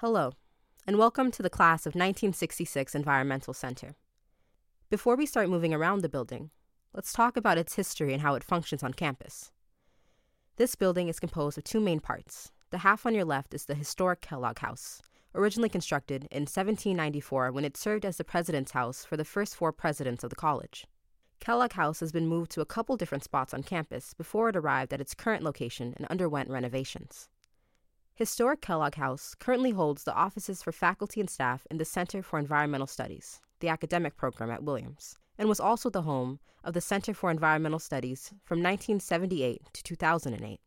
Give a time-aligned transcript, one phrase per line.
[0.00, 0.32] Hello,
[0.86, 3.94] and welcome to the class of 1966 Environmental Center.
[4.90, 6.50] Before we start moving around the building,
[6.92, 9.52] let's talk about its history and how it functions on campus.
[10.56, 12.52] This building is composed of two main parts.
[12.68, 15.00] The half on your left is the historic Kellogg House,
[15.34, 19.72] originally constructed in 1794 when it served as the president's house for the first four
[19.72, 20.86] presidents of the college.
[21.40, 24.92] Kellogg House has been moved to a couple different spots on campus before it arrived
[24.92, 27.30] at its current location and underwent renovations.
[28.16, 32.38] Historic Kellogg House currently holds the offices for faculty and staff in the Center for
[32.38, 37.12] Environmental Studies, the academic program at Williams, and was also the home of the Center
[37.12, 40.60] for Environmental Studies from 1978 to 2008.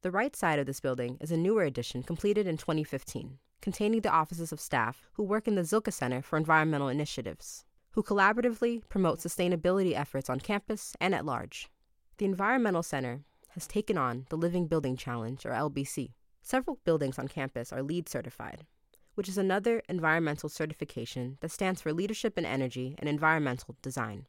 [0.00, 4.08] The right side of this building is a newer addition completed in 2015, containing the
[4.08, 9.18] offices of staff who work in the Zilkha Center for Environmental Initiatives, who collaboratively promote
[9.18, 11.68] sustainability efforts on campus and at large.
[12.16, 16.12] The Environmental Center has taken on the Living Building Challenge, or LBC,
[16.46, 18.66] Several buildings on campus are LEED certified,
[19.14, 24.26] which is another environmental certification that stands for Leadership in Energy and Environmental Design.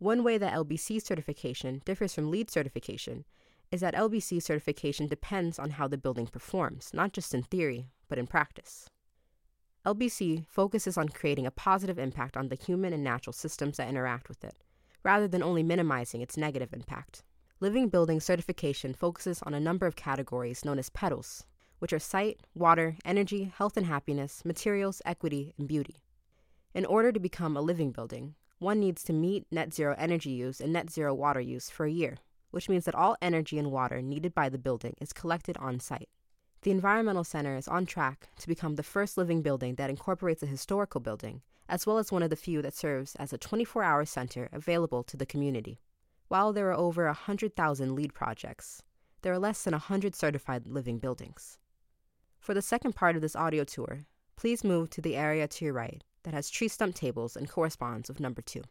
[0.00, 3.24] One way that LBC certification differs from LEED certification
[3.70, 8.18] is that LBC certification depends on how the building performs, not just in theory, but
[8.18, 8.90] in practice.
[9.86, 14.28] LBC focuses on creating a positive impact on the human and natural systems that interact
[14.28, 14.56] with it,
[15.04, 17.22] rather than only minimizing its negative impact.
[17.60, 21.44] Living Building certification focuses on a number of categories known as PETALS,
[21.82, 25.96] which are site, water, energy, health and happiness, materials, equity, and beauty.
[26.74, 30.60] In order to become a living building, one needs to meet net zero energy use
[30.60, 32.18] and net zero water use for a year,
[32.52, 36.08] which means that all energy and water needed by the building is collected on site.
[36.60, 40.46] The Environmental Center is on track to become the first living building that incorporates a
[40.46, 44.04] historical building, as well as one of the few that serves as a 24 hour
[44.04, 45.80] center available to the community.
[46.28, 48.84] While there are over 100,000 LEED projects,
[49.22, 51.58] there are less than 100 certified living buildings.
[52.42, 54.00] For the second part of this audio tour,
[54.34, 58.08] please move to the area to your right that has tree stump tables and corresponds
[58.08, 58.62] with number two.